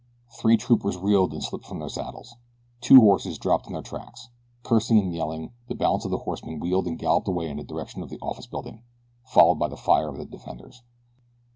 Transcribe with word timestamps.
Three 0.39 0.57
troopers 0.57 0.97
reeled 0.97 1.31
and 1.31 1.43
slipped 1.43 1.67
from 1.67 1.77
their 1.77 1.87
saddles. 1.87 2.35
Two 2.79 3.01
horses 3.01 3.37
dropped 3.37 3.67
in 3.67 3.73
their 3.73 3.83
tracks. 3.83 4.29
Cursing 4.63 4.97
and 4.97 5.13
yelling, 5.13 5.53
the 5.67 5.75
balance 5.75 6.05
of 6.05 6.09
the 6.09 6.17
horsemen 6.17 6.57
wheeled 6.59 6.87
and 6.87 6.97
galloped 6.97 7.27
away 7.27 7.47
in 7.51 7.57
the 7.57 7.63
direction 7.63 8.01
of 8.01 8.09
the 8.09 8.17
office 8.19 8.47
building, 8.47 8.81
followed 9.27 9.59
by 9.59 9.67
the 9.67 9.77
fire 9.77 10.09
of 10.09 10.17
the 10.17 10.25
defenders. 10.25 10.81